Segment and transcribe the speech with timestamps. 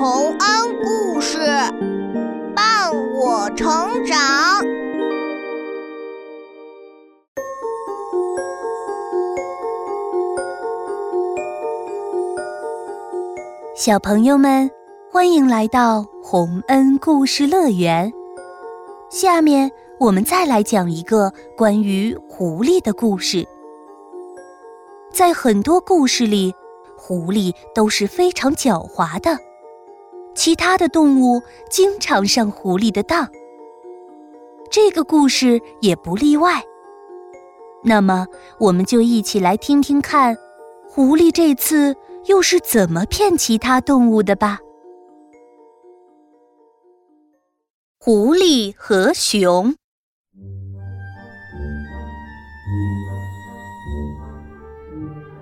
[0.00, 0.38] 洪恩
[0.84, 1.38] 故事
[2.54, 2.88] 伴
[3.20, 3.66] 我成
[4.06, 4.16] 长。
[13.74, 14.70] 小朋友们，
[15.10, 18.12] 欢迎来到洪恩故事乐园。
[19.10, 19.68] 下面
[19.98, 23.44] 我们再来讲一个关于狐狸的故事。
[25.12, 26.54] 在很多故事里，
[26.96, 29.36] 狐狸都是非常狡猾的，
[30.38, 33.28] 其他的动物经常上狐狸的当。
[34.70, 36.62] 这个故事也不例外。
[37.82, 38.24] 那么，
[38.60, 40.36] 我们就一起来听听看，
[40.88, 41.96] 狐狸这次
[42.26, 44.60] 又是怎么骗其他动物的吧。
[47.98, 49.74] 狐狸和熊。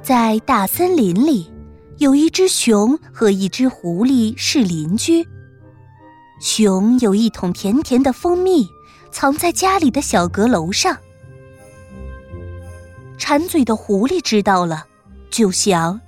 [0.00, 1.52] 在大森林里，
[1.98, 5.26] 有一只熊和一只狐狸是邻居。
[6.40, 8.68] 熊有一桶甜甜的蜂蜜，
[9.10, 10.94] 藏在家里的小阁楼上。
[13.16, 14.86] 馋嘴的狐狸知道了，
[15.30, 15.98] 就想：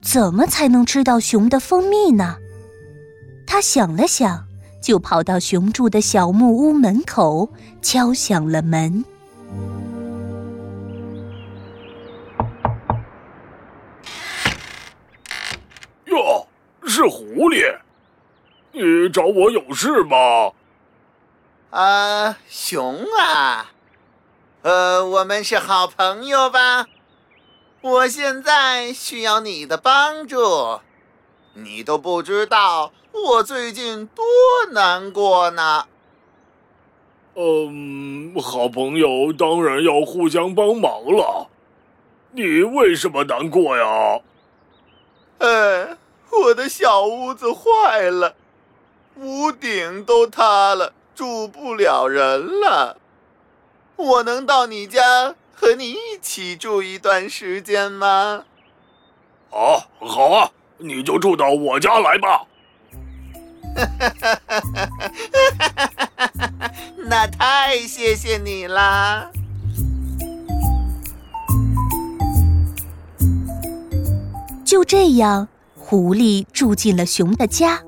[0.00, 2.36] 怎么才能吃到熊的蜂蜜呢？
[3.46, 4.46] 他想了想，
[4.82, 7.50] 就跑到熊住的小木屋门口，
[7.82, 9.04] 敲响了门。
[19.14, 20.50] 找我有事吗？
[21.70, 23.70] 啊，熊啊，
[24.62, 26.86] 呃，我们是好朋友吧？
[27.80, 30.80] 我现在需要你的帮助，
[31.52, 34.24] 你都不知道我最近多
[34.72, 35.86] 难过呢。
[37.36, 41.48] 嗯，好朋友当然要互相帮忙了。
[42.32, 44.20] 你为什么难过呀？
[45.38, 45.98] 呃。
[46.36, 48.34] 我的小屋子坏了，
[49.16, 52.98] 屋顶都塌了，住不了人了。
[53.96, 58.44] 我能到你家和你一起住一段时间吗？
[59.50, 62.46] 好，好啊，你就住到我家来吧。
[67.06, 69.30] 那太谢谢你啦！
[74.64, 75.48] 就这样。
[75.76, 77.82] 狐狸住进了熊的家。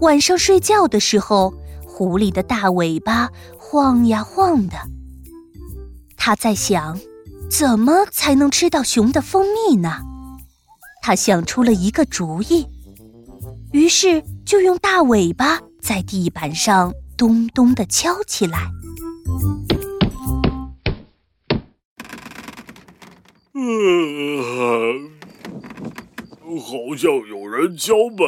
[0.00, 1.52] 晚上睡觉的时候，
[1.84, 3.28] 狐狸的大尾巴
[3.58, 4.76] 晃呀晃的。
[6.16, 6.98] 他在想，
[7.50, 9.98] 怎么才能吃到熊的蜂蜜呢？
[11.02, 12.66] 他想出了一个主意，
[13.72, 18.70] 于是就用大尾巴在地板上咚咚的敲起来。
[23.54, 25.10] 嗯。
[26.60, 28.26] 好像有人敲门，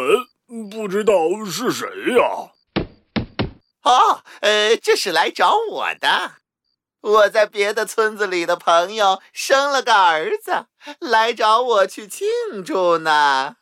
[0.71, 1.13] 不知道
[1.45, 2.53] 是谁呀？
[3.83, 6.33] 哦，呃，这是来找我的。
[7.01, 10.67] 我在别的村子里的朋友生了个儿子，
[11.01, 12.29] 来找我去庆
[12.65, 13.57] 祝呢。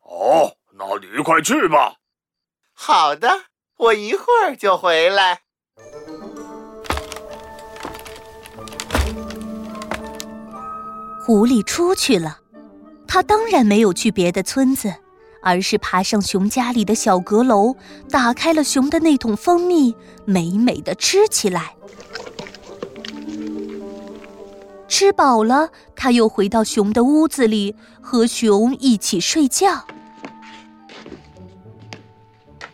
[0.00, 1.96] 哦，那你快去吧。
[2.72, 3.44] 好的，
[3.76, 5.42] 我一会儿就回来。
[11.24, 12.38] 狐狸出去了。
[13.06, 14.94] 他当然没有去别的村子，
[15.42, 17.74] 而是爬上熊家里的小阁楼，
[18.10, 21.74] 打开了熊的那桶蜂蜜，美美的吃起来。
[24.88, 29.86] 吃饱了，他又回到熊的屋子里，和熊一起睡觉。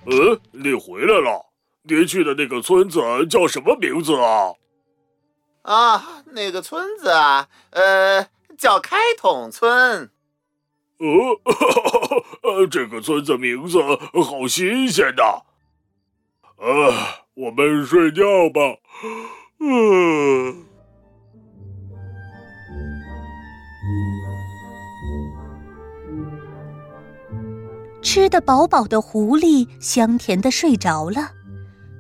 [0.07, 1.47] 嗯，你回来了？
[1.83, 4.55] 你去的那个村子叫什么名字啊？
[5.63, 8.27] 啊，那个村子啊，呃，
[8.57, 10.11] 叫开桶村。
[10.99, 11.41] 呃，
[12.43, 15.43] 呃，这个村子名字好新鲜呐！
[16.57, 16.93] 呃，
[17.35, 18.61] 我们睡觉吧。
[19.61, 20.65] 嗯。
[28.03, 31.33] 吃得饱饱的狐狸香甜的睡着了。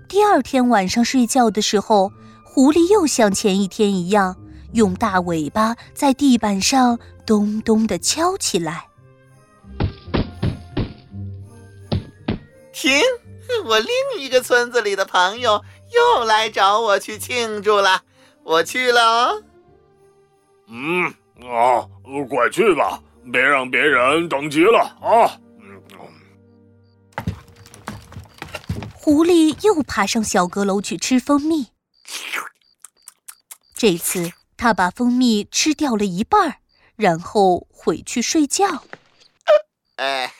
[0.08, 2.12] 第二天晚上睡觉的时候，
[2.44, 4.36] 狐狸又像前一天一样。
[4.72, 8.88] 用大尾巴在地板上咚咚的敲起来。
[12.76, 13.00] 停！
[13.64, 13.88] 我另
[14.18, 18.02] 一个村子里的朋友又来找我去庆祝了，
[18.42, 19.42] 我去了哦。
[20.68, 21.06] 嗯
[21.48, 21.88] 啊，
[22.28, 23.02] 快去吧，
[23.32, 25.40] 别让别人等急了啊！
[28.92, 31.68] 狐狸又爬上小阁楼去吃蜂蜜，
[33.74, 34.32] 这次。
[34.58, 36.56] 他把蜂蜜吃掉了一半儿，
[36.96, 38.84] 然后回去睡觉。
[39.96, 40.32] 哎，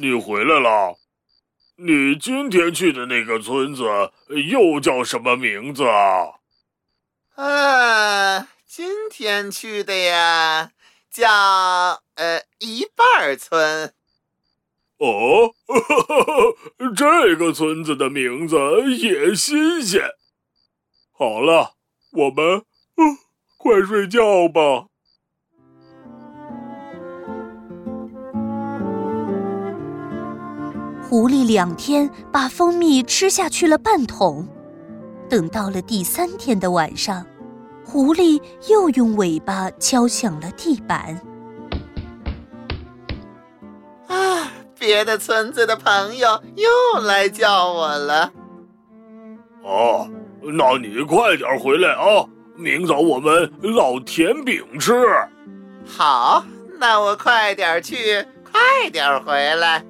[0.00, 0.96] 你回来了。
[1.74, 3.82] 你今天去的那个村子
[4.50, 6.38] 又叫什么名字啊？
[7.34, 10.70] 啊，今天去的呀，
[11.10, 11.28] 叫
[12.14, 13.92] 呃一半村。
[14.98, 15.52] 哦，
[16.96, 18.56] 这个村子的名字
[18.98, 20.02] 也新鲜。
[21.10, 21.74] 好了，
[22.12, 22.62] 我们，
[23.56, 24.86] 快睡觉吧。
[31.08, 34.46] 狐狸两天把蜂蜜吃下去了半桶，
[35.26, 37.24] 等到了第三天的晚上，
[37.82, 38.38] 狐狸
[38.68, 41.18] 又用尾巴敲响了地板。
[44.06, 48.30] 啊，别的村子的朋友又来叫我了。
[49.62, 50.06] 哦，
[50.42, 52.28] 那你快点回来啊！
[52.54, 54.92] 明早我们烙甜饼吃。
[55.86, 56.44] 好，
[56.78, 57.96] 那我快点去，
[58.44, 59.82] 快点回来。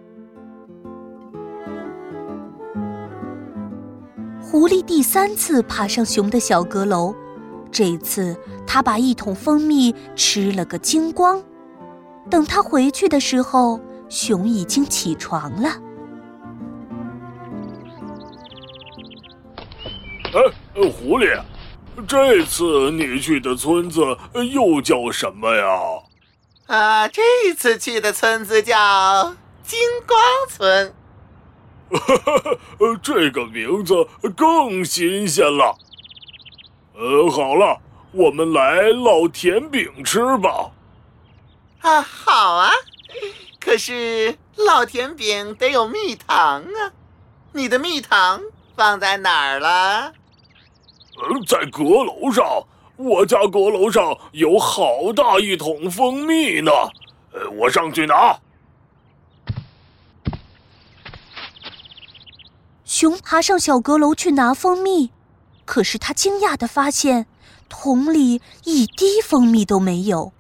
[4.51, 7.15] 狐狸第三次爬上熊的小阁楼，
[7.71, 8.35] 这次
[8.67, 11.45] 他把一桶蜂蜜吃了个精光。
[12.31, 13.79] 等他回去的时候，
[14.09, 15.69] 熊已经起床了。
[20.33, 21.39] 哎，狐狸，
[22.07, 24.01] 这次你去的村子
[24.51, 25.65] 又叫什么呀？
[26.69, 27.23] 啊，这
[27.55, 30.19] 次去的村子叫金光
[30.49, 30.95] 村。
[31.91, 32.59] 哈 哈，
[33.03, 34.07] 这个名字
[34.37, 35.77] 更新鲜了。
[36.95, 37.81] 呃，好了，
[38.13, 40.71] 我们来烙甜饼吃吧。
[41.81, 42.71] 啊，好啊。
[43.61, 46.93] 可是烙甜饼得有蜜糖啊，
[47.53, 48.41] 你的蜜糖
[48.77, 50.13] 放在哪儿了？
[51.23, 52.45] 嗯，在阁楼上。
[52.97, 56.73] 我家阁楼上有好大一桶蜂蜜呢。
[57.33, 58.37] 呃，我上去拿。
[63.01, 65.13] 熊爬上小阁楼去拿蜂蜜，
[65.65, 67.29] 可是他惊讶的发现，
[67.69, 70.33] 桶里一滴蜂蜜都没有。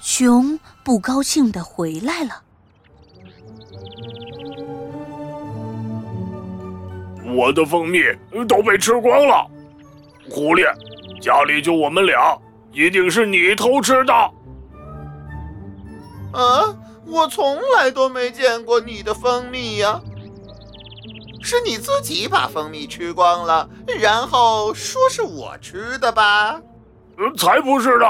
[0.00, 2.40] 熊不高兴的回来了。
[7.36, 7.98] 我的蜂蜜
[8.48, 9.46] 都被吃光了，
[10.30, 10.64] 狐狸，
[11.20, 12.38] 家里就我们俩，
[12.72, 14.14] 一定是你偷吃的。
[16.32, 16.74] 啊，
[17.04, 20.00] 我从来都没见过你的蜂蜜呀。
[21.44, 23.68] 是你自己把蜂蜜吃光了，
[24.00, 26.58] 然后说是我吃的吧？
[27.36, 28.06] 才不是呢，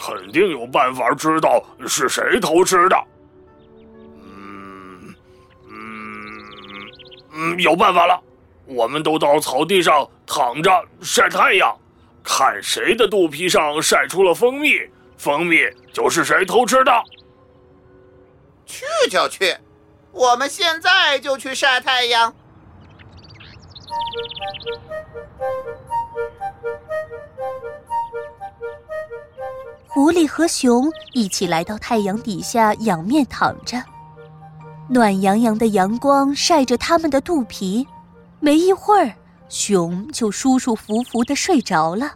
[0.00, 2.96] 肯定有办法知道是谁偷吃的。
[4.24, 5.14] 嗯
[5.68, 5.74] 嗯
[7.34, 8.18] 嗯，有办法了，
[8.64, 10.70] 我们都到草地上躺着
[11.02, 11.76] 晒太阳，
[12.24, 14.80] 看谁的肚皮上晒出了蜂蜜，
[15.18, 15.58] 蜂蜜
[15.92, 16.92] 就是谁偷吃的。
[18.64, 19.54] 去就去，
[20.10, 22.34] 我们现在就去晒太阳。
[29.88, 33.82] 狐狸和熊一起来到太阳底下仰面躺着，
[34.88, 37.86] 暖洋洋的阳光晒着他们的肚皮。
[38.40, 39.12] 没一会儿，
[39.48, 42.12] 熊就舒舒服服的睡着了，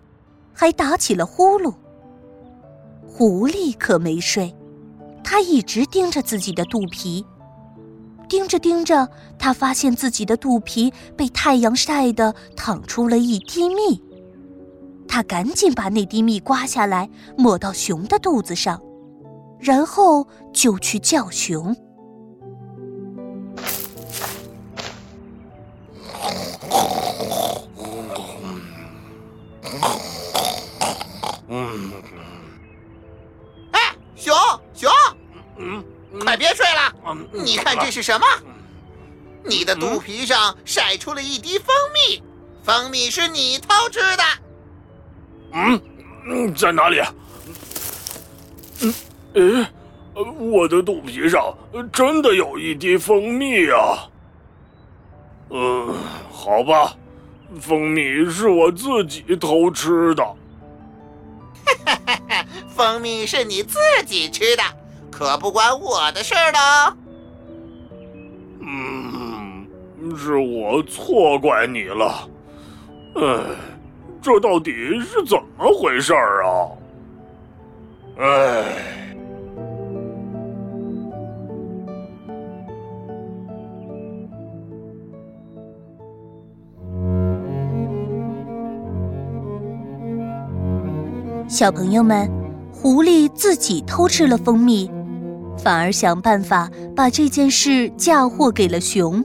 [0.54, 1.72] 还打起了呼噜。
[3.06, 4.54] 狐狸可没睡，
[5.22, 7.24] 它一直盯着自己的肚皮。
[8.28, 14.02] 盯着盯着，他发现自己的肚皮被太阳晒得淌出了一滴蜜。
[15.08, 18.82] 他赶紧把那滴蜜刮下来，抹到熊的肚子上，
[19.58, 21.74] 然后就去叫熊。
[31.48, 31.92] 嗯
[33.70, 33.80] 哎，
[34.16, 34.34] 熊
[34.74, 34.90] 熊，
[35.58, 35.84] 嗯。
[36.20, 37.16] 快别睡了！
[37.32, 38.26] 你看这是什么？
[39.44, 42.22] 你的肚皮上晒出了一滴蜂蜜，
[42.64, 44.22] 蜂蜜是你偷吃的。
[45.52, 45.80] 嗯
[46.26, 47.00] 嗯，在哪里？
[48.80, 48.94] 嗯，
[49.34, 49.66] 诶，
[50.14, 51.56] 我的肚皮上
[51.92, 54.08] 真的有一滴蜂蜜啊！
[55.50, 55.94] 嗯，
[56.32, 56.96] 好吧，
[57.60, 60.24] 蜂蜜是我自己偷吃的。
[61.84, 64.62] 哈哈哈，蜂蜜是你自己吃的。
[65.16, 66.58] 可不关我的事儿呢。
[68.60, 69.66] 嗯，
[70.14, 72.28] 是我错怪你了。
[73.14, 73.22] 哎，
[74.20, 76.68] 这到底是怎么回事儿啊？
[78.18, 78.64] 哎，
[91.48, 92.30] 小朋友们，
[92.70, 94.90] 狐狸自己偷吃了蜂蜜。
[95.56, 99.24] 反而想办法把这件事嫁祸给了熊，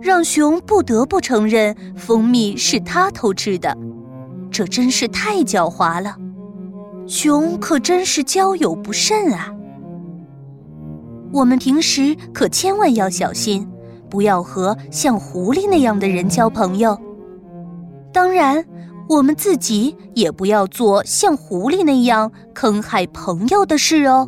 [0.00, 3.76] 让熊不得不承认蜂蜜是他偷吃的。
[4.50, 6.16] 这真是太狡猾了，
[7.06, 9.52] 熊可真是交友不慎啊！
[11.32, 13.68] 我们平时可千万要小心，
[14.08, 16.96] 不要和像狐狸那样的人交朋友。
[18.12, 18.64] 当然，
[19.08, 24.26] 我们自己也不要做像狐狸那样坑害朋友的事哦。